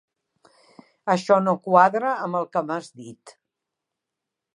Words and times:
Això 1.15 1.37
no 1.47 1.53
quadra 1.67 2.13
amb 2.29 2.39
el 2.39 2.47
que 2.57 2.63
m'has 2.71 2.89
dit. 3.03 3.35